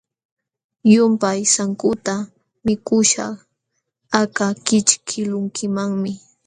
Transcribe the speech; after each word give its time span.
Llumpay 0.89 1.39
sankuta 1.53 2.13
mikuśhqa 2.65 3.25
aka 4.21 4.47
kićhkiqlunkimanmi. 4.65 6.11